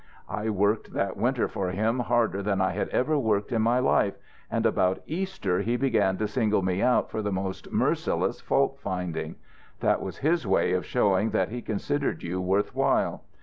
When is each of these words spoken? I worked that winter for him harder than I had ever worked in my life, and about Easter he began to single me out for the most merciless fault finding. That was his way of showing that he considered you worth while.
I 0.29 0.49
worked 0.49 0.93
that 0.93 1.15
winter 1.15 1.47
for 1.47 1.69
him 1.69 1.99
harder 1.99 2.41
than 2.41 2.59
I 2.59 2.71
had 2.71 2.89
ever 2.89 3.19
worked 3.19 3.51
in 3.51 3.61
my 3.61 3.77
life, 3.77 4.15
and 4.49 4.65
about 4.65 5.03
Easter 5.05 5.59
he 5.61 5.77
began 5.77 6.17
to 6.17 6.27
single 6.27 6.63
me 6.63 6.81
out 6.81 7.11
for 7.11 7.21
the 7.21 7.31
most 7.31 7.71
merciless 7.71 8.41
fault 8.41 8.79
finding. 8.79 9.35
That 9.79 10.01
was 10.01 10.17
his 10.17 10.47
way 10.47 10.73
of 10.73 10.87
showing 10.87 11.29
that 11.29 11.49
he 11.49 11.61
considered 11.61 12.23
you 12.23 12.41
worth 12.41 12.73
while. 12.73 13.25